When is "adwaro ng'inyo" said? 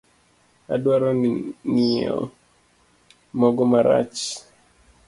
0.73-2.15